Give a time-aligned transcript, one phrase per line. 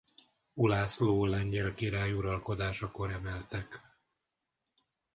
[0.53, 3.81] Ulászló lengyel király uralkodásakor emeltek.